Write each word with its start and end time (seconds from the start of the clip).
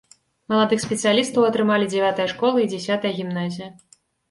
Маладых 0.53 0.79
спецыялістаў 0.85 1.41
атрымалі 1.51 1.91
дзявятая 1.93 2.27
школа 2.33 2.57
і 2.65 2.67
дзясятая 2.73 3.15
гімназія. 3.21 3.71